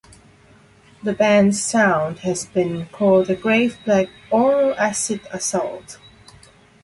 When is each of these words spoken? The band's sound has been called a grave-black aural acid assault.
The 1.03 1.13
band's 1.13 1.61
sound 1.63 2.21
has 2.21 2.47
been 2.47 2.87
called 2.87 3.29
a 3.29 3.35
grave-black 3.35 4.07
aural 4.31 4.73
acid 4.75 5.21
assault. 5.31 5.99